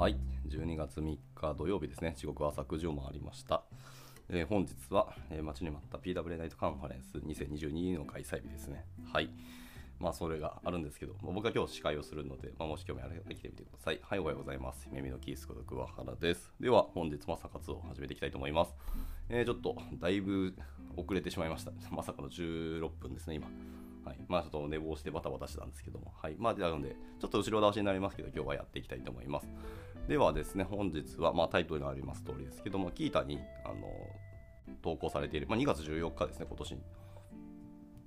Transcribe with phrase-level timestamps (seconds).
[0.00, 0.16] はい、
[0.48, 3.64] 12月3日土曜日ですね、時刻は朝9時を回りました。
[4.30, 8.86] えー本日は、えー待ちに待った PWA ナイトカンファレンス2022の開催日ですね。
[9.12, 9.28] はい。
[9.98, 14.00] まあ、それがあるんですけど、まあ僕は今日司会をするので、まあ、もし興味あれば来てみてください。
[14.02, 14.88] はい、おはようございます。
[14.90, 16.50] 耳のキースこと桑原です。
[16.58, 18.72] では、本日も朝活を始めていきたいと思います。
[19.28, 20.54] えーちょっと、だいぶ
[20.96, 21.72] 遅れてしまいました。
[21.92, 23.48] まさかの16分ですね、今。
[24.04, 29.48] はい、まあちょっと寝坊してバタバタしてたんですけども、はい、まあなので、ちょっと後ろ倒しになりますけど、今日はやっていきたいと思います。
[30.08, 33.74] ではですね、本日は、まあタイトルにあります通りですけども、キータに、あの、
[34.82, 36.78] 投稿されている、まあ2月14日ですね、今年。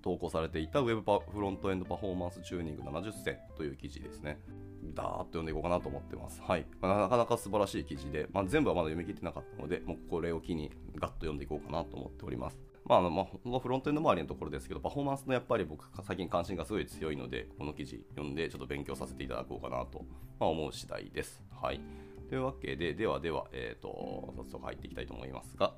[0.03, 4.37] 投稿されていた Web フロントエンドパフォーマンスチューニング70選という記事ですね。
[4.93, 6.41] だーっと読んでいこうかなと思ってます。
[6.41, 6.65] はい。
[6.81, 12.72] まあなかなか素晴らしい記事で、まあ、全部はまだ読み切ってなかったので、もうこれを機にガッと読んでいこうかなと思っております。
[12.85, 20.05] まあ、あのまあ、フロントエンド周りのところですけど、パフォーマンスのやっぱり僕、最近関心がすごい強いので、この記事読んでちょっと勉強させていただこうかなと、
[20.39, 21.41] まあ、思う次第です。
[21.61, 21.79] はい。
[22.29, 25.73] というわけで、ではでは、えっ、と、早速入っていきたいと思いますが、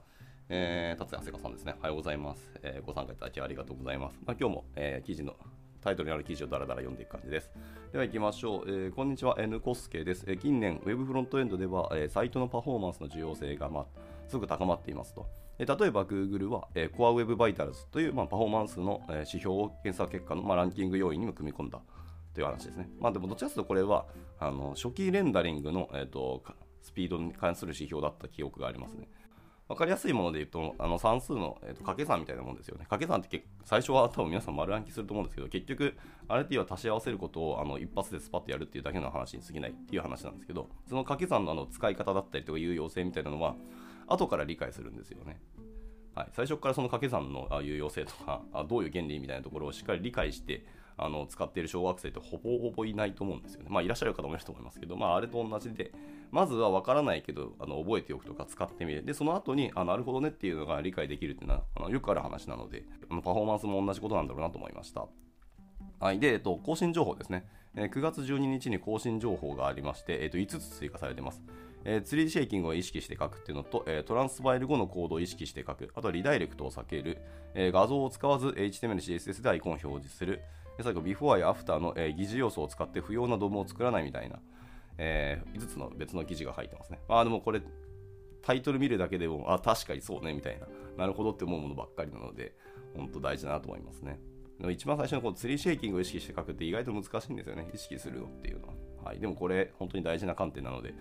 [0.49, 1.75] えー、達也聖香さんですね。
[1.79, 2.51] おはようございます。
[2.61, 4.19] えーご参加いただきありがとうございます。
[4.25, 5.35] まあ、今日も、えー記事の
[5.81, 7.51] タイトルにある記事をだらだら読んでいく感じです。
[7.91, 8.63] では行きましょう。
[8.67, 10.23] えーこんにちは、N コスケです。
[10.27, 13.85] えー近年、Web フロントエンドでは、えーサイトのパフォーマンスの重要性が、まあ、
[14.27, 15.44] すごく高まっていますと。
[15.59, 21.79] 例えば Google は、えー Core Web Vitals という、まあ、パフォーマンスの、え指標を検索結果の、まあ、ランキング要因にも組み込んだ
[22.33, 22.89] という話ですね。
[22.99, 24.05] まあでもどっちかというとこれは
[24.39, 26.43] あの初期レンダリングの、えー、と
[26.81, 29.07] スピードに関する指標だった記憶がありますね。
[29.67, 32.85] わかりやすいもので言うと、あの算数の、えー、と掛け算みたいなもんですよね。
[32.87, 43.55] 掛け算って最初は多分皆さん丸暗記すると思うんですけど、結局、RT は足し合わせることをあの一発でスパッとやるっていうだけの話に過ぎないっていう話なんですけど、その掛け算のあの使い方だったりとか有用性みたいなのは、
[44.07, 45.39] 後から理解するんですよね。
[46.13, 50.65] はい、最初からその掛け算の有用性とかあどういう原理みたいなところをしっかり理解して
[50.97, 53.67] あの使っている小学生ってほぼほぼいないと思うんですよね。
[53.69, 55.91] まあいらっしゃる方もいると思いますけど、まああれと同じで、
[56.31, 59.03] まずは分からないけどあの覚えておくとか使ってみる。
[59.03, 65.05] で、その後にあなるほどねっていうのが理解できるっていうのはあのよくある話なので、パフォーマンスも同じことなんだろうなと思いました。
[65.99, 67.45] はい、で、えっと、更新情報ですね。
[67.75, 71.41] 9月12日に更新情報がありまして、えっと、5つ追加されています。
[71.85, 77.19] えーツリーシェイキングを意識して書くっていうのと、えートランスバイル後のコードを意識して書く、あとはリダイレクトを避ける、
[77.53, 80.41] えー画像を使わず HTML、CSS でアイコンを表示する、
[80.77, 84.39] で最後、 before や after の、えー疑似要素を使って不要な DOM を作らないみたいな、
[84.97, 86.99] え5つの別の記事が入ってますね。
[87.07, 87.61] まあ、でもこれ、
[88.41, 90.67] タイトル見るだけでも、あ、確かにそうね、みたいな、
[90.97, 92.55] なるほどって思うものばっかりなので、
[92.95, 94.19] 本当大事だなと思いますね。
[94.71, 97.67] 一番最初のこの tree shaking を意識して書くって意外と難しいんですよね。
[97.73, 98.73] 意識するのっていうのは。
[99.03, 99.19] はい。
[99.19, 100.93] でもこれ、本当に大事な観点なので、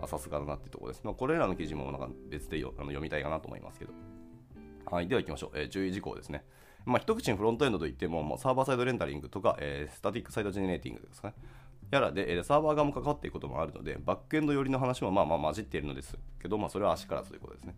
[0.00, 1.04] あさすがだなってところです。
[1.04, 3.92] まあ、これらの記事もなんか別でよあの読みたいかなと思いますけど。
[4.90, 5.08] はい。
[5.08, 5.58] では行きましょう。
[5.58, 6.44] えー注意事項ですね。
[6.86, 11.34] まあ、一口にフロントエンドといっても、まあ、サーバーサイドレンダリングとか、えー static site generating ですかね。
[11.90, 17.74] やらで、えーサーバー側も関わっていくこともあるので、バックエンド寄りの話もまあまあ混じっているのですけど、まあ、それは悪しからずということですね。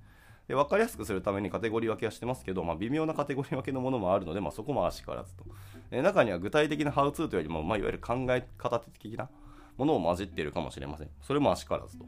[0.50, 5.44] で分かりやすくするためにカテゴリー分けはしてますけど、まあ、微妙なカテゴリー分けのものもあるので、まあ、そこも悪しからずと。
[5.92, 9.28] え中には具体的なハウツーというよりも、まあ、いわゆる考え方的な
[9.76, 11.10] ものを混じっているかもしれません。
[11.22, 12.06] それも悪しからずと。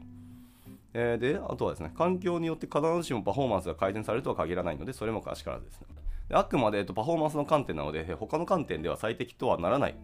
[0.93, 5.87] えーで、あとはですね、環境によって必ずしもパフォーマンスが改善されるとは限らないので、それも足からずですね。
[6.29, 9.95] であくまで、えっと、パフォーマンスの観点なので、えー他の観点では最適とはならない、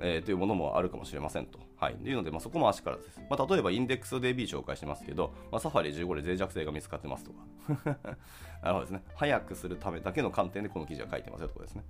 [0.00, 1.60] えーというものもあるかもしれませんと。
[1.76, 1.94] はい。
[1.96, 3.20] というので、まあ、そこも足からずです。
[3.28, 7.98] まあ、例えば、インデックス DB 紹介してますけど、まあ、サファリ15で脆弱性が見つかってますとか。
[8.62, 9.02] なるほどですね。
[9.14, 11.84] 早くするためだけの観点でこの記事は書いてますよというこですね。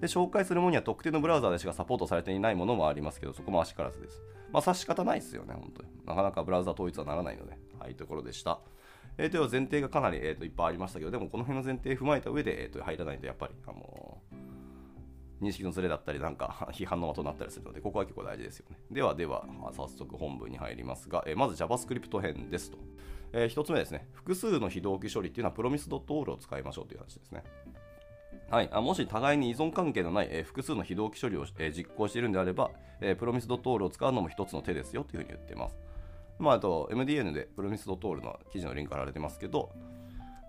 [0.00, 4.22] で紹介するものには特定のブラウザでしかサポートされていないものもありますけど、そこも足からずです。
[4.52, 5.88] まあ、差し方ないですよね、本当に。
[6.06, 8.60] なかなかブラウザ統一はならないので、はい、というところでした。
[9.18, 14.18] えー、では前提がかなり、えー、といっぱいありましたけど、でもこの辺の前提踏まえた上で、えー、と入らないとやっぱり、あの
[15.40, 18.76] 認識のズレだったり、なんか 批判の的になったりするので、ここは結構大事ですよね。
[18.90, 22.78] ではでは、まあ早速本文に入りますが、えーまず JavaScript 編ですと。
[23.32, 27.42] えー、1つ目ですね、複数の非同期処理っていうのはプロミス .all を使いましょうという話ですね。
[28.50, 32.70] はい、あもし互いに依存関係のない、えー複数の非同期処理を、えー実行しているのであれば、
[33.00, 35.76] えー、プロミス .all を使うのも一つの手ですよというふうに言っています。
[36.38, 39.70] まあ、あと MDN でプロミス .all の記事のリンク貼られてますけど、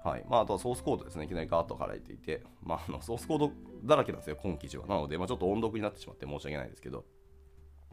[0.03, 3.51] はいまあ、あとはソースコードですね、いきなりガーッと貼られていて、まあ、あのソースコード
[3.83, 4.85] だらけなんですよ、今記事は。
[4.87, 7.05] なので、まあ、ちょっと音読になってしまって申し訳ないですけど、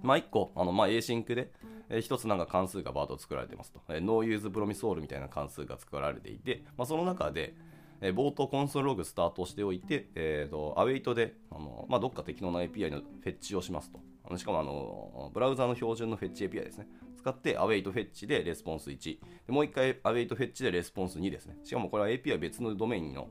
[0.03, 1.50] まあ、1個、あのまあ、Async で、
[1.89, 3.81] えー、1つなんか関数がバーッと作られてますと。
[3.89, 7.55] えー、NoUse Promise All みたいな関数が作られていて、まあ、その中で、
[8.00, 14.00] えー冒頭コンソールログスタートしておいて、えー、と Await であの、まあ、どっか適当な API のフェッチをしますと。
[14.26, 16.87] あのしかもあのブラウザの標準のフェッチ API ですね。
[17.19, 19.19] 使って Await フェッチでレスポンス1。
[19.46, 21.56] でもう一回 Await フェッチでレスポンス2ですね。
[21.64, 23.29] しかもこれは API 別のドメインの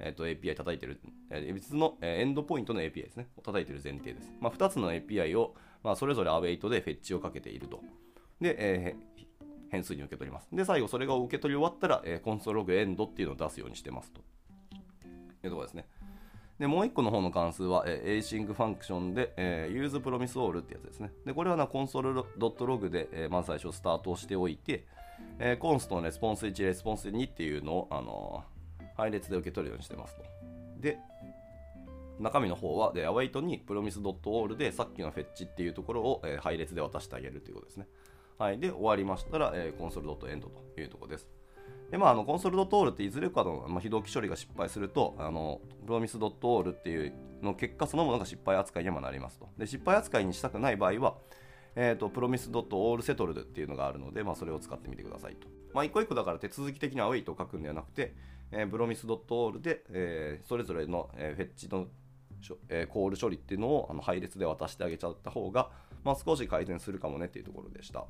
[0.00, 1.00] えー、と API 叩いてる、
[1.30, 4.30] えー別の、えエンドポイントの API ですね、を叩いてる前提です。
[4.40, 7.82] まあ、2つの API を、まあ、それぞれ Await でフェッチをかけていると。
[8.40, 9.18] で、えー
[9.70, 10.48] 変数に受け取ります。
[10.52, 14.20] で、最後それが受け取り終わったら、えー、コンソールログエンドっていうのを出すようにしてますと。
[15.44, 15.86] いうところですね。
[16.58, 21.12] で、もう一個の方の関数は、えー、async ファンクションで、えー、usePromiseAll ってやつですね。
[21.24, 24.86] で、これはな、コンソール .log で、えー、まず最初スタートしておいて、
[25.38, 28.44] えー、コンストのレスポンス1、レスポンス2っていうのを、あの、
[28.96, 30.24] 配列で受け取るようにしてますと。
[30.80, 30.98] で、
[32.18, 37.86] 中身の方は、で、await に promise.all でさっきのフェッチっていうところを、え、配列で渡してあげるということですね。
[38.38, 38.58] はい。
[38.58, 41.26] で、終わりましたら、えー、console.end というところです。
[41.90, 47.12] で、まあ、あの、コンソールドットオールっていずれかの、まあ、非同期処理が失敗すると、あの、プロミスドットオールっていう
[47.42, 49.48] の結果そのものが失敗扱いにもなりますと。
[49.58, 51.16] で、失敗扱いにしたくない場合は、
[51.74, 55.48] え、ー、と、プロミスドットオールセトルっていうのがあるので、まあ、それを使ってみてくださいと。
[55.72, 58.14] まあ、一個一個だから手続き的にアウェイと書くんではなくて、
[58.52, 61.86] えー、プロミスドットオールで、えー、それぞれの、えー、フェッチの、
[62.68, 65.70] え、コール処理っていうのをあの配列で渡してあげちゃった方が、
[66.04, 68.06] まあ、少し改善するかもねっていうところでした。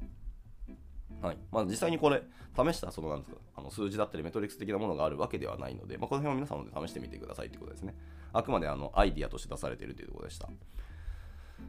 [1.21, 2.23] はいまあ、実際にこれ、
[2.57, 7.95] 試したそのなんですかあの数字だったりメトリックス的なものがあるわけではないので、まあ、この辺は皆さんで試してみてくださいということですね。
[8.33, 10.49] あくまであのアイディアとして出されているということでした。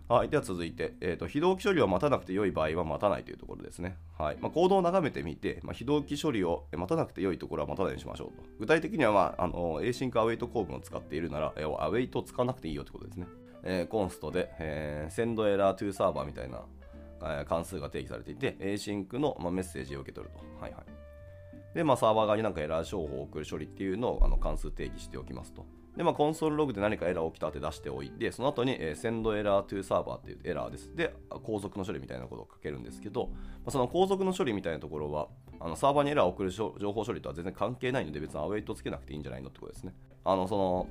[0.07, 3.97] はい、では続いて、えーと、非同期処理を待たなくて良い場合は待たないというところですね。
[4.17, 8.43] はいまあ、コードを眺めてみて、まあ、非同期処理を待たなくて良いところは待たないようにしましょうと。
[8.59, 13.27] 具体的には、まあ、あの Async Await 構文を使っているなら、Await を使わなくていいよということですね。
[13.63, 16.61] えー、コンストで、えー、send error to server みたいな
[17.23, 20.39] え関数が定義されていて、async の、まメッセージを受け取ると。
[20.61, 21.75] はいはい。
[21.75, 25.65] で、まあ、サーバー側になんかエラー情報を送る処理っていうのをあの関数定義しておきますと。
[25.97, 30.95] で、まあ、コンソールログで何かエラー起きたって出しておいて、その後に、えー、send error to server っていうエラーです。
[30.95, 33.35] で、後続の処理みたいなことを書けるんですけど、ま
[33.67, 35.27] あ、その後続の処理みたいなところは、
[35.59, 39.93] あのサーバーにエラーを送る情報処理とは全然関係ないので、別にアウェイトつけなくていいんじゃないのってことですね。
[40.23, 40.87] あの、その、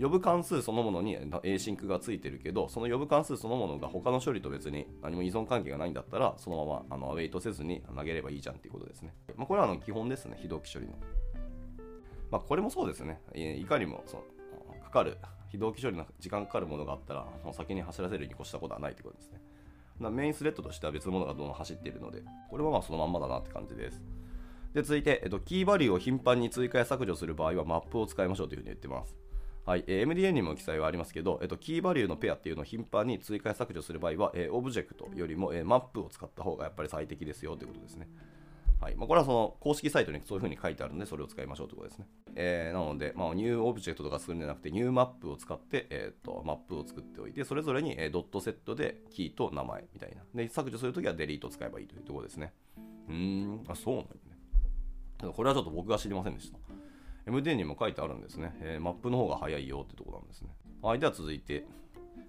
[0.00, 9.14] 呼ぶ関数そのものに async がついてるけど、その呼ぶ関数そのものが他の処理と別に何も依存関係がないんだったら、そのままあのアウェイトせずに投げればいいじゃんっていうことですね。
[9.36, 10.94] まあ、これはあの基本ですね、非同期処理の。
[12.30, 13.20] まあ、これもそうですね。
[13.34, 14.22] いかにもその
[14.84, 15.18] かかる、
[15.48, 19.40] 非同期処理の時間かかるものがあったら、もう先に走らせるに越したことはないってことですね。
[20.10, 24.02] メインスレッドとしては別のものがどんどん走っているので、これはまあそのまんまだなって感じです。
[24.74, 29.16] で、続いて、えっと、キーバリューを頻繁に追加や削除する場合はマップを使いましょうというふうに言ってます。
[29.64, 38.08] はい、MDN にも記載はありますけど、えっと、キーバリューのペアっていうのを頻繁に追加や削除する場合は、えー、オブジェクトよりも、えー、マップを使った方がやっぱり最適ですよということですね。
[38.80, 42.06] はいまあ、これはその公式サイトにそういうふうに書いてあるので、それを使いましょうということですね。
[42.36, 50.22] えー、なので、まあ、 new Object とかするんじゃなくて、 new Map を使って、えーと、マップを作っておいて、それぞれに、え、ドットセットでキーと名前みたいな。
[50.34, 52.52] で、削除するときは delete 使えばいいというところですね。
[53.08, 54.34] うーん、あ、そうなんですね。
[55.34, 56.58] これはちょっと僕が知りませんでした。
[57.26, 58.54] MD にも書いてあるんですね。
[58.60, 60.50] えー、マップの方が早いよってところなんですね。
[60.82, 61.64] はい、では続いて、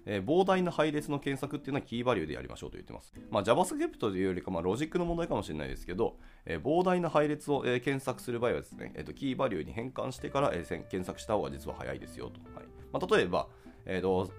[0.06, 3.12] えー、膨大な配列の検索っていうのはキーバリューでやりましょうと言ってます。
[3.30, 12.40] まあ、JavaScript というよりか、まあ、ロジックの問題かもしれないですけど、えー、膨大な配列を、えー、検索する場合はですね、えーと、キーバリューに変換してから、えー、検索した方が実は早いですよと。
[12.54, 13.48] はいまあ、例えば、
[13.84, 14.30] えーと、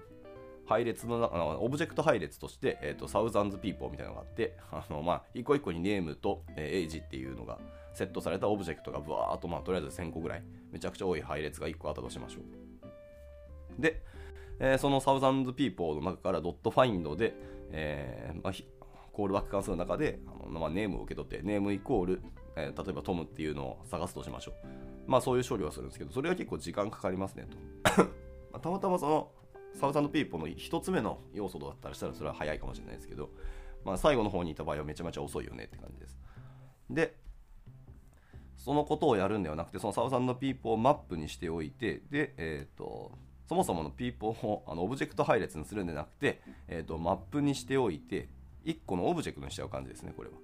[0.68, 7.58] 配列のオブジェクト配列として、えーと、 thousands people みたいなのがあって、 あのまあ、一個一個に name と、えー、エイジっていうのが
[7.94, 13.82] セットされたオブジェクトがぶわーっと、まあ、とりあえず1000個ぐらい、めちゃくちゃ多い配列が1個あったとしましょう。
[13.82, 14.02] で、
[14.60, 17.34] えー、その thousands people の中からドット find で、
[17.70, 18.52] えーまあ、
[19.12, 22.22] コールバック関数の中であの、まあ、 name を受け取って、 name イコール、
[22.56, 24.54] えー、例えばトムっていうのを探すとしましょう。
[25.06, 28.02] まあそういう処理をするんですけど、それは結構時間かかりますねと。
[28.52, 29.30] まあ、たまたまその
[29.74, 33.30] thousand people の1つ目の要素だったらしたらそれは早いかもしれないですけど、
[33.84, 36.18] まあ、最後の方にいた場合はめちゃめちゃ遅いよねって感じです。
[36.90, 37.16] で、
[38.56, 43.12] そのことをやるんではなくて、その thousand people をマップにしておいて、で、えっ、ー、と、
[43.48, 48.28] そもそもの people をあのオブジェクト配列にするんでなくて、えーと、マップにしておいて、
[48.66, 50.36] 1個のオブジェクトにしちゃう感じですね、これは。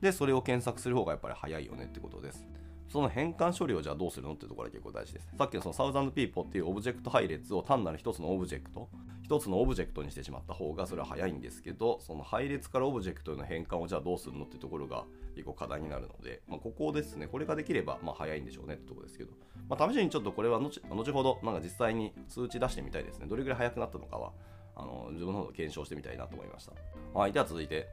[0.00, 2.46] で、それを検索する方がやっぱり早いよねってことです。
[2.88, 5.28] その変換処理をじゃあどうするのってところが結構大事です。
[5.36, 8.88] さっきのその thousand people っていうオブジェクト配列を単なる一つのオブジェクト、
[9.22, 19.32] 一つのオブジェクトにしてしまった方がそれは早いんですけど、その配列からオブジェクトへの変換をじゃあどうするのってところが結構課題になるので、まあ、ここですね、これができればまあ早いんでしょうねってところですけど、
[19.68, 23.26] まあ、試しにちょっとこれは後後ほどなんか実際に数値出してみたいですね。
[23.26, 24.32] どれぐらい速くなったのかは
[24.76, 26.72] あの自分の方で検証してみたいなと思いました。
[27.18, 27.86] はい、では続いて、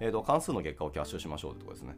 [0.00, 1.96] えーと、関数の結果をキャッシュしましょうってところですね。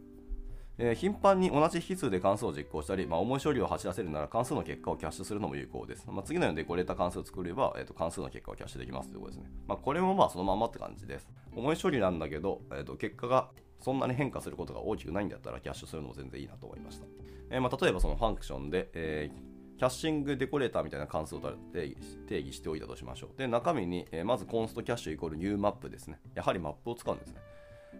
[0.83, 6.07] えー、頻繁に同じ引数で関数を実行したり、まあ、重い処理を走らせるなら関数の結果をキャッシュするのも有効です。
[6.11, 9.51] まあ、次のようにデコレーター関数を作れば、えーと、関数の結果をキャッシュできますということですね。
[9.69, 11.29] まあ、これもまあそのままって感じです。
[11.55, 17.07] 重い処理なんだけど、えーと、結果がそんなに変化することが大きくないんだったらキャッシュするのも全然いいなと思いました。
[17.51, 21.97] えー、まあ、例えばその function で、えー、 caching decorator みたいな関数を定
[22.41, 23.39] 義しておいたとしましょう。
[23.39, 26.21] で、中身に、えー、まず const cache イコール new Map ですね。
[26.35, 27.41] やはりマップを使うんですね。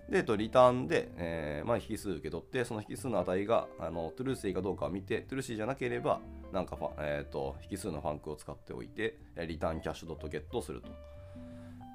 [0.09, 6.21] で、えっと、リターンで、えーまあ、引数受け取って、その引数の値があの truthy かどうかを見て、 truthy じゃなければ、
[6.53, 10.91] なんか、えーと、引数の func を使っておいて、リターンキャッシュドットゲットをすると。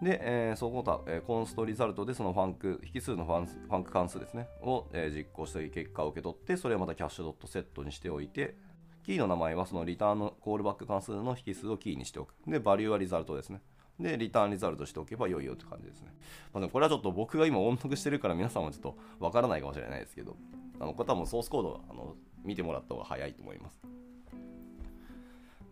[0.01, 8.55] で、えー、そこ他、えー、コンストリザルトでそのファンク、引数のファンファンク関数ですね、を、えー、実行した結果を受け取って、それをまたキャッシュドットセットにしておいて、
[9.05, 12.33] キーの名前はそのリターンのコールバック関数の引数をキーにしておく。
[12.47, 13.61] で、バリューはリザルトですね。
[13.99, 16.11] で、リターンリザルトしておけば良いよって感じですね。
[16.51, 20.35] まあ、でもこれはちょっと僕が今音読してるから皆さんもちょっとわからないかもしれないですけど、
[20.79, 23.79] あのこれ多分ソースコードあの見てもらった方が早いと思います。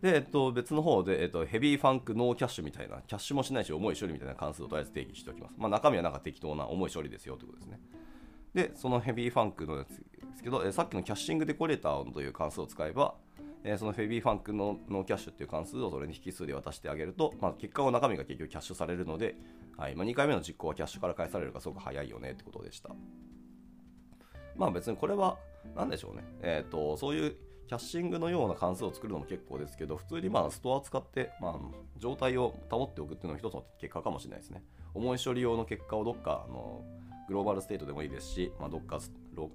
[0.04, 5.54] で、えっと、別の方で、えっと、 heavy func no cache みたいな、キャッシュもしないし、重い処理みたいな関数をとりあえず定義しておきます。
[5.56, 7.80] まあ、中身はなんか適当な重い処理ですよということですね。
[8.52, 10.04] で、その heavy func のやつで
[10.36, 13.14] すけど、えさっきの caching decorator という関数を使えば、
[13.64, 19.36] えその heavy func の no cache っていう関数をそれに引数で渡してあげると、まあ、結果の中身が結局キャッシュされるので、
[19.78, 22.90] はいまあ、2回目の実行はキャッシュから返されるがすごく早いよねってことでした。
[24.54, 25.38] まあ別にこれは
[25.74, 26.22] 何でしょうね。
[26.42, 31.54] えっ、ー、と、そういうキャッシングのような関数を作るのも結構ですけど、普通にまあストアを使って、まあ、
[31.98, 34.62] 状態を保っておくっていうのは一つの結果かもしれないですね。
[34.94, 36.84] 重い処理用の結果をどっかあの
[37.26, 39.00] グローバルステートでもいいですし、まあ、どっか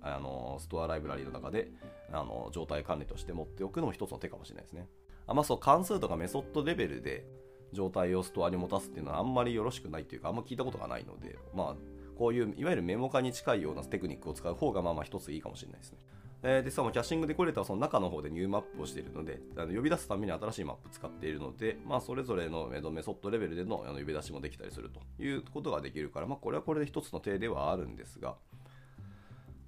[0.01, 1.71] あのストアライブラリの中で
[2.11, 4.87] あの状態管理として持っておくのも一つの手かもしれないですね。
[5.27, 7.25] あまあ、そう関数とかメソッドレベルで
[7.71, 11.75] 状態をストアに持たすっていうのはあんまりよろしくないというか、あんま聞いたことがないので、まあ、
[12.17, 15.99] こういういわゆるメモ化に近いようなテクニックを使う方がまあまあ一ついいかもしれないですね。
[16.41, 28.35] えー、で、しかもキャッシングデコレーターはその中の方でニューマップをしているので、あの呼び出すために新しいマップ使っているので、まあ、それぞれのメソッドレベルでの呼び出しもできたりするということができるから、まあ、これはこれで一つの手ではあるんですが、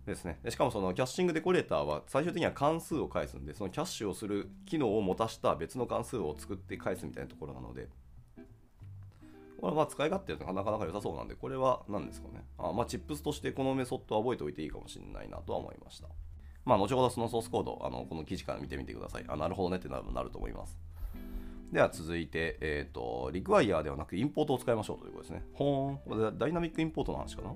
[0.05, 0.39] ですね。
[0.49, 7.89] しかもそのキャッシングデコレーターは最終的には関数を返すんで、そのキャッシュをする機能を持たした別の関数を作って返すみたいなところなので、
[9.59, 12.45] これはまあ使い勝手がなかなか良さそうなんで、これは何ですかね。
[12.57, 16.07] あまあ、チップスとしてこのメソッドは覚えておいていいかもしれないなとは思いました。
[16.65, 19.25] まあ、後ほどそのソースコード、あのこの記事から見てみてください。
[19.27, 20.77] あなるほどねってなるなると思います。
[21.71, 25.45] では続いて、えっ、ー、と、リクワイヤーではなくインポートを使いましょうということですね。
[25.53, 25.97] ほーん。
[25.99, 27.53] これダイナミックインポートの話かな？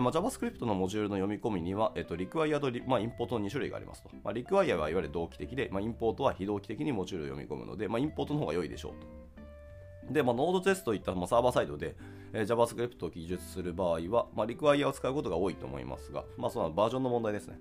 [0.00, 4.08] まあ、JavaScript のモジュールの読み込みには、えっと、リクワイアド、まあ、インポートの2種類がありますと。
[4.24, 8.92] まあ、リクワイアはいわゆる同期的で、まあ、インポートは非同期的にモジュールを読み込むので、まあ、インポートの方が良いでしょう
[10.08, 10.14] と。
[10.14, 11.94] で、まあ、Node.js といった、まあ、サーバーサイドで、
[12.32, 17.58] えー、JavaScript を記述する場合は、まあ、リクワイアを使うことが多いと思いますが、まあ、そのバージョンの問題ですね。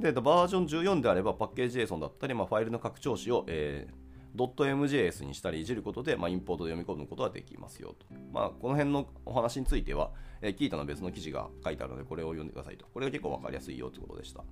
[0.00, 4.00] で、バージョン14であれば、パッケージ JSON だったり、まあ、ファイルの拡張子を、えー
[4.36, 8.06] .mjs にしたりいじることで、まあ、インポートで読み込むことができますよと。
[8.32, 12.86] まあ、この辺のお話については、えー、キータの別の記事が書いてあるので、これを読んでくださいと。
[12.92, 14.44] これが結構わかりやすいよということでした。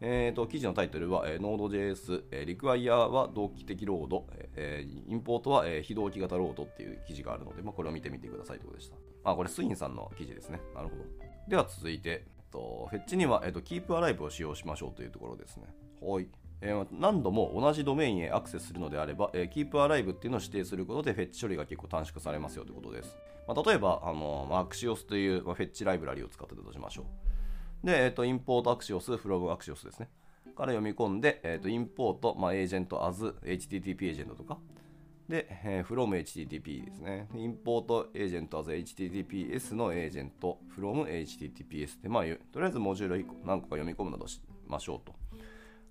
[0.00, 8.96] えーと、記事のタイトルは、えー、Node.js、えー、リクワイヤーは同期的ロード、えー、インポートは、えー、非同期型ロードっていう記事があるので、まあ、これを見てみてくださいということでした。
[9.24, 10.60] あ、これスインさんの記事ですね。
[10.74, 11.04] なるほど。
[11.48, 15.64] では続いて、と、フェッチには、えっと、Keep Alive を使用しましょうというところですね。
[16.00, 16.28] はい。
[16.62, 23.14] えー、何度も同じドメインへアクセスするのであれば、えー、Keep Alive っていうのを指定することでフェッチ処理が結構短縮されますよということです。
[23.46, 27.04] まあ、例えば、あのまあ、Axios という、まあ、フェッチライブラリを使ってたとしましょ
[27.84, 27.86] う。
[27.86, 30.08] で、えっ、ー、と、インポート Axios from Axios ですね。
[30.56, 34.58] から読み込んで、えっ、ー、と、インポート、まあ、エージェント as HTTP エージェントとか、
[35.28, 37.28] で、えー、from HTTP ですね。
[37.34, 45.14] インポートエージェント as HTTPS のエージェント from HTTPS で、まあ、とりあえずモジュール1個何個か読み込むなどしましょうと。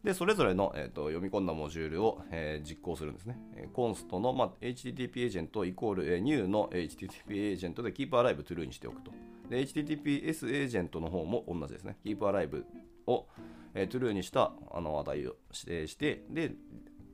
[0.06, 3.38] で、それぞれの、えーと、読み込んだモジュールを、えー、実行するんですね。
[3.74, 9.12] コンストの、まあ、HTTP エージェントイコール、えー、new の HTTP エージェントで keep alive true にしておくと。
[9.50, 11.98] で、HTTPS エージェントの方も同じですね。
[12.06, 12.63] keep alive
[13.08, 13.25] を、
[13.74, 16.54] えー、true にしたあの値を指定して、で、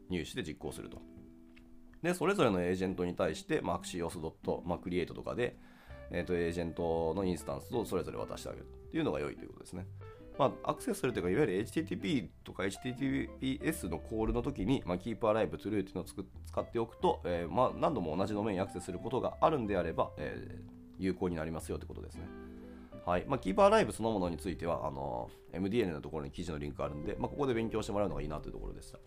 [0.09, 1.01] 入手で実行すると。
[2.01, 5.55] で、それぞれのエージェントに対して、まあ、axios.create とかで、
[6.11, 9.85] えーと、エージェントのインスタンスをそれぞれ渡してあげるというのが良いということですね。
[10.37, 20.61] まあ、アクセスするというか、いわゆる HTTP とか HTTPS のコールの時に、まあ、Keep Alive True っていうのを使っておくと、えー、まあ、何度も同じドメインにアクセスすることがあるんであれば、えー、
[20.97, 22.23] 有効になりますよということですね。
[23.05, 28.99] はいまあ、Keep Alive そのものについては、あの MDN のところに記事のリンクがあるんで、まあ、ここで勉強してもらうのがいいなというところでした。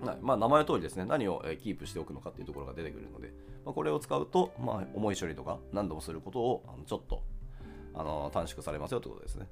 [0.00, 3.32] はいまあ、名前の通りですね、何をキープしておくのかっていうところが出てくるので、
[3.64, 7.22] まあ、これを使うと、まあ、重い処理とか何度もすることをちょっと
[7.94, 9.46] あの短縮されますよということですね。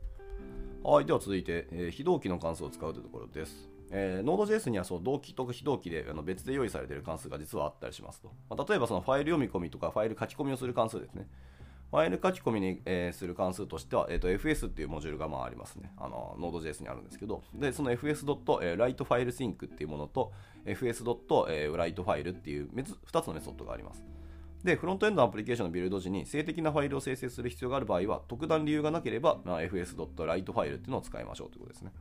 [0.84, 3.68] はい、では続いて、えー、非同期の関数を使うというところです。
[3.90, 8.32] えー、Node.js にはそう同期と非同期であの別で用意されている関数が実はあったりしますと。
[8.48, 11.28] まあ、例えばそのファイル読み込みとかファイル書き込みをする関数ですね。
[11.90, 15.92] ファイル書き込みに、えー、する関数としては、えーと、FS っていうモジュールがまあありますね。
[15.96, 20.32] あの Node.js にあるんですけど、でその fs.writeFileSync っていうものと
[20.64, 24.04] fs.writeFile っていう2つのメソッドがあります。
[24.64, 31.92] で、フロントエンドのアプリケーションのビルド時に静的なファイルを生成する必要がある場合は、特段理由がなければ、まあ、fs.write ファイルっていうのを使いましょうということですね。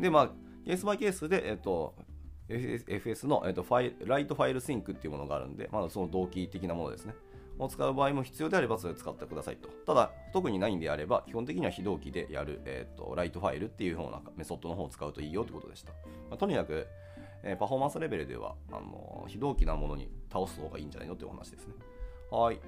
[0.00, 0.30] で、まあ、
[0.66, 1.94] ケースバイケースで、えっと、
[2.48, 7.14] FS の、えっと、 writeFileSync っていうものがあるんで、まだその同期的なものですね。
[7.58, 9.68] を使う場合も必要であればそれを使ってくださいと。
[9.86, 15.92] ただ、特にないんであれば、基本的には非同期でやる、えーと、ライトファイルっていうようなメソッドの方を使うといいよということでした。
[16.30, 16.86] まあ、とにかく、
[17.42, 21.74] えー、パフォーマンスレベルではあの非同期なものに倒す方がいいんじゃないのというお話ですね。
[22.30, 22.60] はい。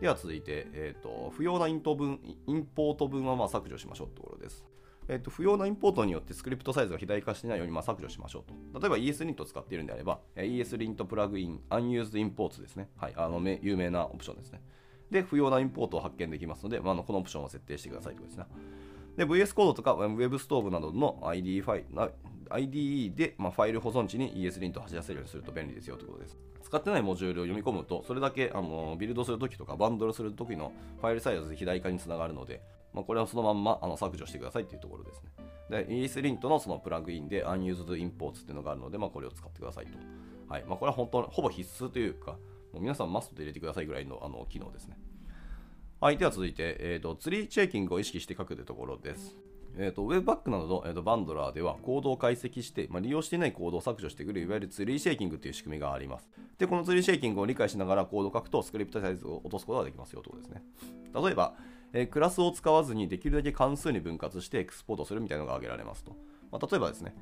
[0.00, 4.64] では続いて、えーと、不要なイント分インポート分はま削除しましょうというところです。
[5.08, 8.80] えーと、不要なインポートによってスクリプトサイズが肥大化してないようにま削除しましょうと。
[8.80, 12.90] 例えば ESLint を使っているんであれば、ESLint プラグイン Unused Imports ですね。
[12.96, 14.60] はい、あの有名なオプションですね。
[15.10, 18.46] で、不要なインポートを発見できますので、まあ、このオプションを設定してくださいということですね。
[19.16, 21.84] で、VS コードとか Web ストーブなどの IDE ファイ
[22.50, 26.38] IDE で、ま、ファイル保存地に ESLint を走らせるようにすると便利ですよということです。
[26.62, 32.60] 使ってないモジュールを読み込むと、それだけあのビルドするときとかバンドルするときのファイルサイズ肥大化につながるので、
[32.92, 35.30] まあ、これはそのまんまあの削除してくださいというところですね。
[35.70, 39.98] で、ESLint のそのプラグインで Unused Imports っていうのがあるので、まあ、これを使ってくださいと。
[40.48, 42.32] はいまあ、これは本当ほぼ必須というか、
[42.72, 44.98] もう皆さんマストで入れてくださいぐらいのあの機能ですね。
[46.00, 49.36] はい、では続いて、えーと、ツリーシェイキングを意識して書くというところです。
[49.76, 56.30] えーと、Webpack などの、えーと、バンドラーではコードを解析して、まあ、利用していないコードを削除してくるいわゆるツリーシェイキングという仕組みがあります。
[56.56, 60.62] で、このツリーシェイキングを理解しながらコードを書くとスクリプトサイズを落とすことができますよということですね。
[61.14, 61.54] 例えば、
[61.92, 66.16] えー、クラスを使わずにできるだけ関数に分割してエクスポートするみたいなのが挙げられますと。
[66.50, 67.14] まあ、例えばですね、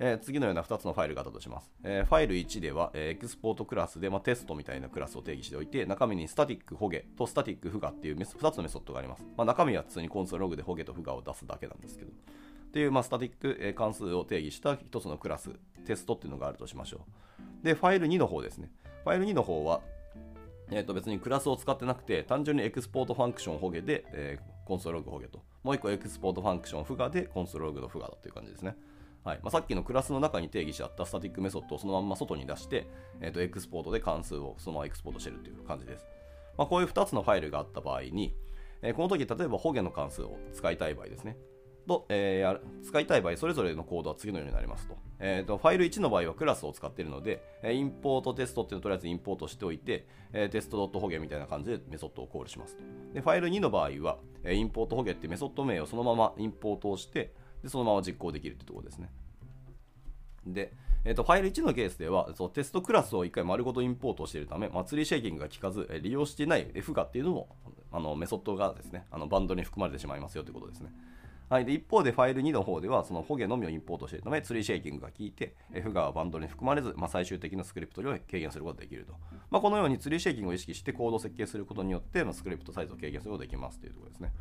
[0.00, 1.72] えー、次のような2つのファイルがあったとします。
[1.82, 9.24] えー、ファイル1では、えー、 export class で、まあ、テストみたいなクラスを定義しておいて、中身に static ホゲと static フガっていう2つのメソッドがあります。
[9.36, 12.10] まあ、中身は普通にコンソールログでホゲとフガを出すだけなんですけど。
[12.10, 15.50] っていう、まあ、スタティック、関数を定義した1つのクラス、
[15.86, 17.00] テストっていうのがあるとしましょ
[17.62, 17.64] う。
[17.64, 18.70] で、ファイル2の方ですね。
[19.04, 19.80] ファイル2の方は、
[20.70, 28.76] えー、と別にクラスを使ってなくて、単純に export function ホゲで、えー、コンソールログホゲと、もう1個 export function フガでコンソールログのフガだという感じですね。
[29.24, 32.86] はいまあ、さっきのクラスの中に定義してあったスタティックメソッドをそのまま外に出して、
[33.20, 36.06] えー、とエクスポートで関数をそのままエクスポートしてるという感じです。
[36.56, 38.34] まあ、こういう2つのファイルがあった場合に、
[38.82, 41.36] えー、この時例えばホゲの関数を使いたい場合ですね。
[41.88, 44.96] と、えー、使いたい場合、それぞれのコードは次のようになりますと。
[45.18, 52.84] えーと、ファイル1の場合はクラスを使っているので、 import test っていうのをとりあえずインポートしておいて、えー、 test.hoge みたいな感じでメソッドをコールしますと。
[53.14, 59.10] で、ファイル2の場合は、え import ホゲってメソッド名をそのままインポートをして、でそのまま実行できるってところですね。
[60.46, 60.72] で、
[61.04, 67.48] えーと、ファイル1のケースではそうテストクラスを1回丸ごとインポートしているため、まあ、ツリーシェイキングが効かず、利用していない F ガっていうのも
[67.90, 70.92] あのメソッドがですねあのバンドルに含まれてしまいますよということですね。
[71.48, 79.14] はい、で一方でファイル2の方ではそのホゲのみをインポートしているためツリーシェイキングが効いて F がバンドに含まれず、まあ、最終的なスクリプト量を軽減することができると、
[79.50, 84.32] まあ、このようにツリーシェイキングを意識してコードを設計することによって、まあ、スクリプトサイズを軽減することができますというところですね。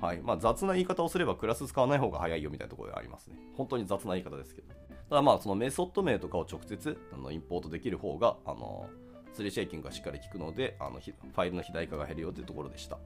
[0.00, 3.36] はいまあ、雑な言い方をすればクラス使わない方が早いよみたいなところがありますね。
[3.54, 4.68] 本当に雑な言い方ですけど。
[5.08, 8.88] ただまあそのメソッド名とかを直接あのインポートできる方があの
[9.32, 12.98] ツリーシェイキングがしっかり効くのであのファイルの肥大化が減るよというところでした。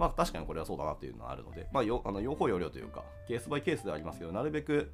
[0.00, 4.90] まあ確かにこれはそうだなというのはあるので、まあ、よあの用法用量というかケースバイケースではありますけどなるべく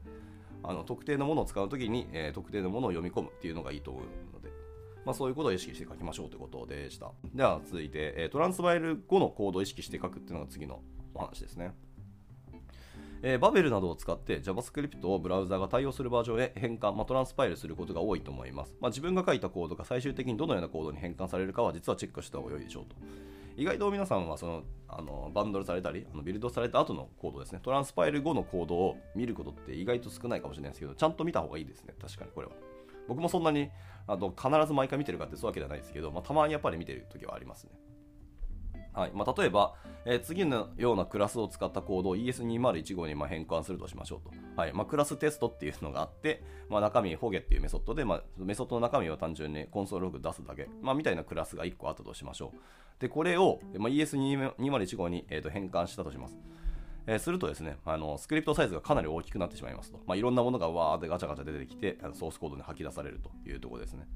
[0.64, 4.03] あの特定のものを使うときに、えー、特定のものを読み込むっていうのがいいと思う
[4.35, 4.51] ので、
[5.05, 7.12] まあ、そういうことを意識して書きましょうということでした。
[7.33, 10.81] では続いて、えー、トランスバイル後のコードを意識して書くっていうのが次の
[11.14, 11.73] お話ですね。
[13.23, 18.75] えー、バベルなどを使って JavaScript をブラウザが対応するバージョンへ変換、まあ、トランスパイルすることが多いと思います。
[18.81, 22.97] まあ、自分が書いたコードが最終的にどのようなコードに変換されるかは実はチェックした方が良いでしょうと。
[23.57, 32.53] 意外と皆さんはそのあのバンドルされたりあのビルドされた後のコードですね、トランスパイル後のコードを見ることって意外と少ないかもしれないですけど、ちゃんと見た方がいいですね、確かにこれは。
[33.09, 33.71] 僕もそんなに
[34.07, 37.71] あの必ず毎回見てるかってそういうわけじゃないですけど、まあ、たまにやっぱり見てる時はありますね。
[38.96, 39.74] はいまあ、例えば、
[40.06, 44.35] えー、次のようなクラスを使ったコードを ES2015 にま変換するとしましょうと。
[44.59, 53.00] はいまあ、クラステストっていうのがあって、まあ、中身、ホゲっていうメソッドで、まあ、メソッドの中身を単純にコンソールログ出すだけ、ま、みたいなクラスが1個あったとしましょう。
[53.00, 56.38] で、これを、ま、ES2015 に、えー、と変換したとします。
[57.06, 60.00] えー、するとですね、あのスクリプトサイズがかなり大きくなってしまいますと。
[60.06, 64.09] ま、いろんなものがわーってガチャガチャ出てきて、あのソースコードに吐き出されるというところですね。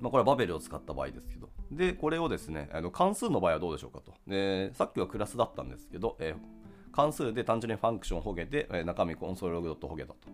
[0.00, 1.48] まあ、これはバベルを使った場合ですけど。
[1.70, 4.14] で、これをですね、あの関数の場合はどうでしょうかと。
[4.26, 6.36] で、さっきはクラスだったんですけど、えー、
[6.92, 10.28] 関数で単純に function ほげで、え、中身コンソールログドットほげだと。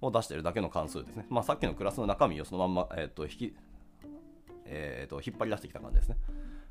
[0.00, 1.26] を出してるだけの関数ですね。
[1.30, 3.56] まあ、さっきのクラスの中身をそのまま、えーと引き
[4.66, 6.16] えーと、引っ張り出してきた感じですね。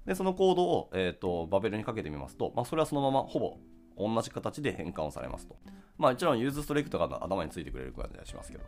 [0.05, 3.57] で、そのコードを、えーと、バベルにかけてみますと、まあ、それはそのままほぼ
[3.97, 5.55] 同じ形で変換をされますと。
[5.97, 8.63] まあ、もちろん use strict が頭についてくれる感じはしますけど。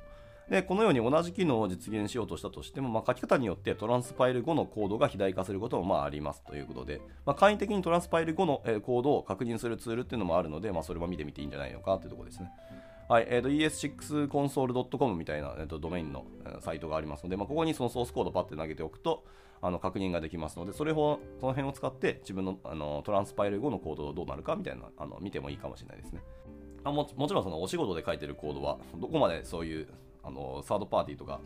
[0.50, 12.52] でこのように同じ機能を実現しようとしたとしても、まあ、書き方によってトランスパイル後のコードが肥大化することもまあありますということで、まあ、簡易的にトランスパイル後の、コードを確認するツールっていうのもあるので、まあ、それも見てみていいんじゃないのかというところですね。
[13.08, 16.26] はいえー、ES6console.com みたいな、えー、とドメインの、
[16.60, 19.26] サイトがありますので、まあ、ここにそのソースコードをパッて投げておくと
[19.62, 26.22] あの確認ができますので、それをその辺を使って自分のあのトランスパイル後のコードどうなるかみたいなあの見てもいいかもしれないですね。
[26.84, 29.88] あももちろんそのお仕事で書いてるコードはどこまでそういう
[30.26, 31.40] あのサードパーティーとか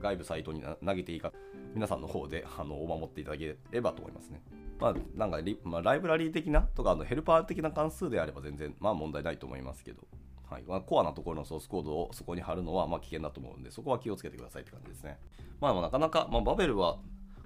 [0.00, 1.32] 外部サイトに投げていいか
[1.74, 4.42] 皆さんの方で あのお守っていただければと思いますね。
[4.80, 10.02] まあ、なんかリ、まあ、ライブラリー的なとかあのヘルパー的な関数であれば全然、まあ、問題ないと思いますけど、
[10.50, 15.18] はいまあ、コアなところのソースコードをそこに貼るのはま危険だと思うんでそこは気をつけてくださいって感じですね。
[15.60, 16.98] まあ、なかなか、ま、バベルは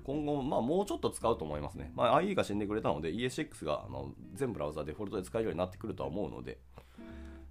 [0.08, 1.92] 今後、まあ、もうちょっと使うと思いますね。
[1.94, 6.58] まあ、IE が死んでくれたので ES6 があの全ブラウザデフォルトで使えるようになってくるとは思うので、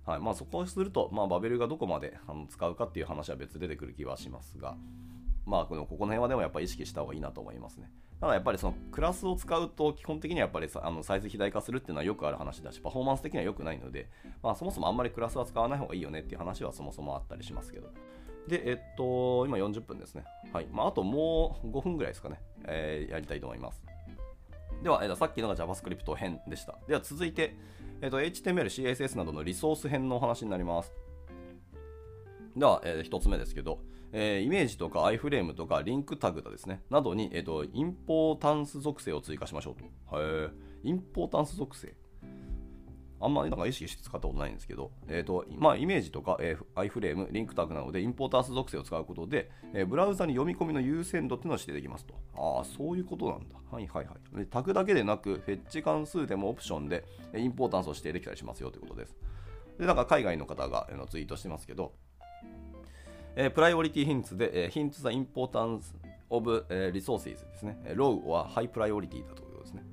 [0.07, 4.77] はいまあ、そこをすると、まあ、バベルがどこまであの使うかっていう話は別で出てくる気はしますが、
[5.45, 7.91] まあ、このここの辺はでもやっぱり意識した方がいいなと思いますね。
[8.21, 14.09] ただやっぱりそのクラスを使うと基本的にはやっぱりあのサイズ肥大化するっていうのはよくある話だし、パフォーマンス的には良くないので、
[14.41, 17.89] まあ、そもそもあんまりクラスは使わない方がいいよねっていう話はそもそもあったりしますけど。
[18.47, 20.23] で、えっと、今40分ですね。
[20.53, 20.67] はい。
[20.71, 23.83] まあ、あともう5分ぐらいですかね、えー、やりたいと思います。
[24.81, 26.77] では、えー、さっきのが JavaScript 編でした。
[26.87, 27.55] では続いて、
[27.99, 30.93] えーと、HTML、CSS などのリソース編のお話になります。
[32.55, 33.79] では、えー、1つ目ですけど、
[34.12, 39.75] えー、イメージとか iFrame とかリンクタグだですね、などに、えーと、インポータンス属性を追加しましょう
[40.12, 40.21] と。
[40.21, 40.49] へ
[40.83, 41.95] インポータンス属性
[43.19, 52.13] あんまりなんか意識して使ったことないんですけど、えーとまあ、イメージとか、えー、iFrame、リンクタグなどでインポータンス属性を使うことで、えー、ブラウザに読み込みの優先度っていうのを指定できますと。
[52.36, 53.56] ああ、そういうことなんだ。
[53.71, 54.38] はいはいはい。
[54.38, 57.03] でタグだけでなく、フェッチ関数でもオプションで
[57.36, 59.15] インポータンスを指定できたりしますよということです。
[59.80, 61.93] で、なんか海外の方がツイートしてますけど、
[63.36, 65.95] えー、 priority hints で、えー、 hints the importance
[66.29, 67.80] of、え、 resource ですね。
[67.95, 69.84] low or high priority だということですね。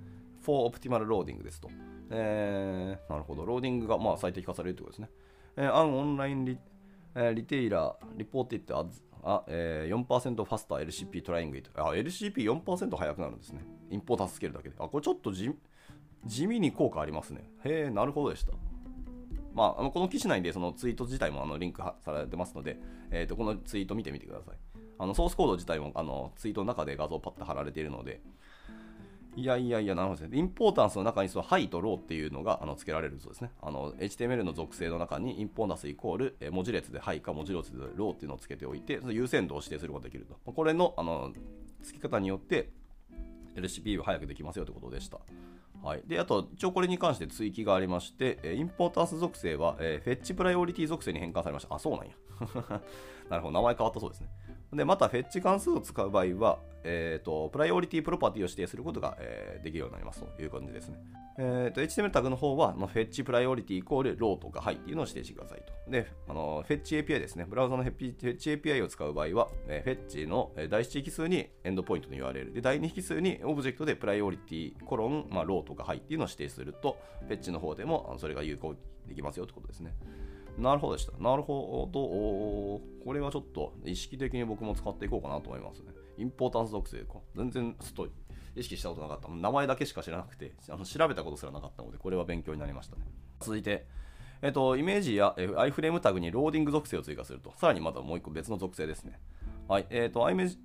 [0.44, 1.70] for optimal loading ですと。
[2.10, 3.44] えー、なるほど。
[3.44, 5.16] ローディングがまあ最適化されるということですね。
[5.56, 6.58] えー、 an online re,、
[7.14, 11.70] えー、 retailer、reported as、あ、えー、4% faster LCP trying it。
[11.74, 13.62] あ、LCP4% 速くなるんですね。
[13.90, 14.74] インポータンスつけるだけで。
[14.78, 15.50] あ、これちょっと地
[16.26, 17.50] 地味に効果ありますね。
[17.64, 18.52] へえ、なるほどでした。
[19.54, 22.78] まあ、あのこの記事内でそのツイート自体もあのリンクされてますので、
[23.10, 24.56] えー、とこのツイート見てみてください。
[24.98, 28.20] あのソースコード自体もあのツイートの中で画像パッと貼られているので、
[29.36, 30.38] いやいやいや、なるほどですね。
[30.38, 33.50] インポータンスの中にそのハイとローっていうのがあの付けられるそうですね。
[33.60, 40.52] あの HTML の属性の中に importance イコール、え文字列で high か文字列で low っていうのを付けておいて、その優先度を指定することができると。
[40.52, 41.32] これのあの
[41.82, 42.70] 付け方によって
[43.56, 45.18] LCP は早くできますよということでした。
[45.82, 51.74] はい、であと、一応これに関して追記がありまして、インポータンス属性は、え、フェッチプライオリティ属性に変換されました。
[51.74, 52.12] あ、そうなんや。
[53.28, 54.28] なるほど、名前変わったそうですね。
[54.74, 60.98] で、また、フェッチ関数を使う場合は、えーと、プライオリティプロパティを指定することが、えー、できるようになりますという感じですね。
[61.36, 65.90] えーと、HTML タグの方は、まあ、 fetchpriority イコール low とか high っていうのを指定してくださいと。
[65.90, 67.46] で、あのフェッチ API ですね。
[67.48, 78.76] ブラウザのフェッチ API を使う場合は、えー、フェッチの第1引数にエンドポイントの URL、で第2引数にオブジェクトで priority コロン、まあ、 low とか high っていうのを指定すると、フェッチの方でもそれが有効
[79.08, 79.94] できますよということですね。
[80.58, 81.12] なるほどでした。
[81.18, 83.04] なるほど。
[83.04, 85.92] これはちょっと意識的に僕も使っていこうかなと思いますね。
[86.16, 87.14] インポータンス属性か。
[87.34, 88.08] 全然ちょっと
[88.56, 89.28] 意識したことなかった。
[89.28, 93.02] 名前だけしか知らなくて、あの調べたことすらなかったので、これは勉強になりましたね。
[93.40, 93.86] 続いて、
[94.42, 99.18] えっと、イメージや iFrame タグにローディング属性を追加すると、さらにまたもう一個別の属性ですね。
[99.68, 100.58] はい、えっ、ー、と、IMG,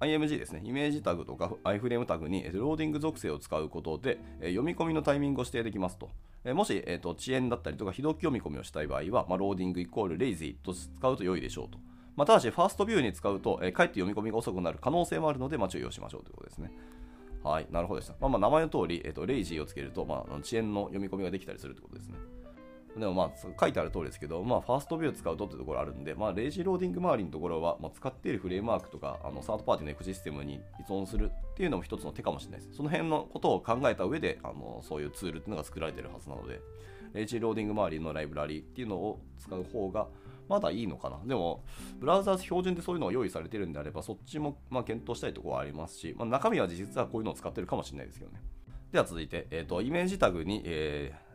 [0.00, 6.10] IMG ですね、イメージタグとか iFrame タグにローディング属性を使うことで、読み込みのタイミングを指定できますと。
[6.54, 11.78] もし、えーと、遅延だったりとか非同期読み込みをしたい場合は、まあ、 loading イコール lazy と使うと良いでしょうと。
[12.16, 16.72] まあ、ただし、ファーストビューに使うと、え、かえって読み込みが遅くなる可能性もあるので、まあ、注意をしましょうということですね。
[17.44, 18.14] はい、なるほどでした。
[18.20, 22.18] まあ、まあ名前の通り、えーと、 lazy をつけると、まあ、遅延の読み込みができたりするということですね。
[22.98, 32.76] でもまあ書いてある通りですけど、まあ、ファーストビュー使うとってところあるんで、まあ、レイジーローディング周りのところは、まあ、使っているフレームワークとかあのサードパーティーのエコシステムに依存するっていうのも一つの手かもしれないです。
[32.76, 36.60] その辺のことを考えた上であのそういうツールっていうのが作られてるはずなので、
[37.14, 40.08] レイジーローディング周りのライブラリっていうのを使う方が
[40.48, 41.20] まだいいのかな。
[41.24, 41.64] でも、
[42.00, 48.40] ブラウザー標準でそういうのが用意されてるんであれば、そっちもま検討したいところはありますし、まあ、中身は実はこういうのを使ってるかもしれないですけどね。
[48.90, 51.29] では続いて、えーと、イメージタグに、えー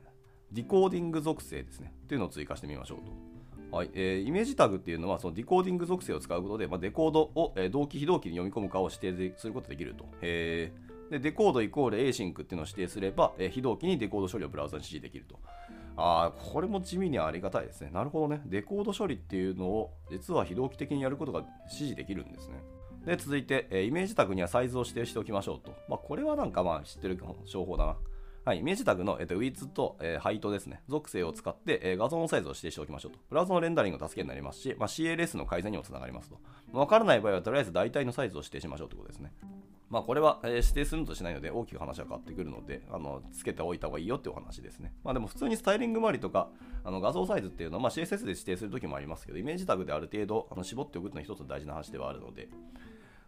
[0.51, 1.93] decoding 属性ですね。
[2.03, 3.75] っていうのを追加してみましょうと。
[3.75, 10.05] はいえー、イメージタグっていうのはその decoding 属性を使うことで、まあ、デコードを、えー、同期非同期に読み込むかを指定することができると。
[10.21, 10.71] へ
[11.11, 15.39] でデコードイコール async っていうのを指定すれば、えー、非同期にデコード処理をブラウザに指示できると。
[15.97, 17.89] ああ、これも地味にありがたいですね。
[17.93, 18.41] なるほどね。
[18.45, 22.55] デコード処理っていうのを、実は非同期的にやることが指示できるんですね。
[23.05, 25.73] で、続いて、えイメージタグにはサイズを指定しておきましょうと。
[25.87, 27.97] まあ、これはなんかまあ知ってる情報だな。
[28.45, 33.17] はい、イメージタグの、えっと、ウィッツと、えー、ハイトですね、属性を使って、えー、画像のサイズを指定しておきましょうと。
[33.27, 36.37] ブラウザのレンダリングの助けになりますし、まあ、CLS の改善にもつながりますと。
[36.71, 39.33] わからない場合は、とりあえず大体のサイズを指定しましょうということですね。
[39.89, 44.93] まあ、これは、えー、指定するのとしないので大きく話は変わってくるので、あのつけておいた方がいいよっていうお話ですね。
[45.03, 46.49] まあ、でも普通にスタイリング周りとか
[46.83, 52.47] あの画像サイズっていうのは、まあ、CSS で指定するときもありますけど、イメージタグである程度あの絞っておくというのは一つ大事な話ではあるので、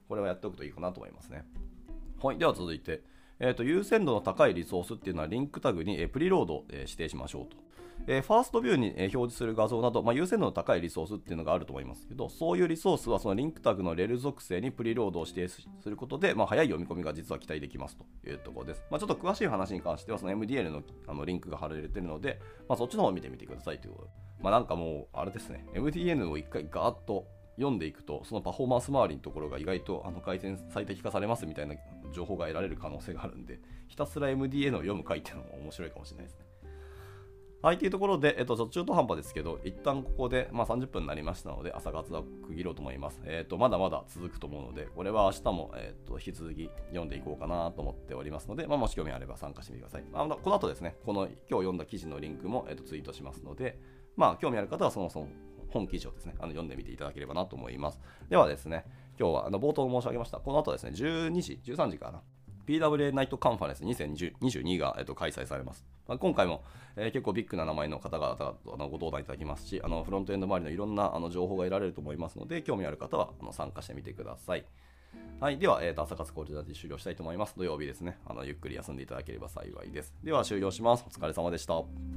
[0.08, 1.44] これはやっておくといいかなと思いますね。
[2.22, 3.02] はい、では続いて、
[3.40, 7.58] えーと、優先度の高いリソースっていうのはリンクタグに、えプリロード、え指定しましょうと。
[8.08, 18.84] え、ファーストビューに、え表示する画像など、まあ、優先度の高いリソースっていうのがあると思いますけど、そういうリソースはそのリンクタグのレル属性にプリロードを指定することで、まあ、早い読み込みが実は期待できますというところです。
[18.90, 24.12] まあ、ちょっと詳しい話に関しては、その MDL のあのリンクが貼られてるので、ま、そっちの方を見てみてくださいということで。
[24.42, 31.76] ま、なんかもう、あれですね、MDN を一回ガーッと読んでいくと、そのパフォーマンス周りのところが意外とあの改善最適化されますみたいな
[32.14, 36.46] 情報が得られる可能性があるんで、 ひたすら MDN を読む回っていうのも面白いかもしれないですね。
[37.64, 43.20] はい、というところで、えっと、ちょ中途半端ですけど、一旦ここで、まあ、30分になりましたので、朝活は区切ろうと思います。
[43.26, 50.06] えっと、まだまだ続くと思うので、これは明日も、えっと、引き続き読んでいこうかなと思っておりますので、まあ、もし興味あれば参加してみてください。
[50.14, 53.80] あこの後ですね、この今日読んだ記事のリンクも、えっと、ツイートしますので、
[54.16, 55.28] まあ、興味ある方はそもそも
[55.78, 58.00] 本記事をですね、あの読んでみていただければなと思います。
[58.30, 58.86] ではですね、
[59.20, 62.22] 今日はあの冒頭申し上げました、この後ですね、12時、13時かな、
[62.68, 65.86] PWA ナイトカンファレンス2022が、えっと、開催されます。
[66.08, 66.64] まあ、今回も、
[66.96, 74.66] えー、結構ビッグな名前の方々とあのご登壇いただきますし、あのフロントエンド周りのいろんなあの情報が得られると思いますので、興味ある方はあの参加してみてください。
[75.40, 77.56] はい、では、えーと、朝活コールダー終了したいと思います。
[77.58, 78.46] 土曜日ですねあの。
[78.46, 80.14] ゆっくり休んでいただければ幸いです。
[80.24, 81.06] では終了します。
[81.08, 82.17] お疲れ様でした。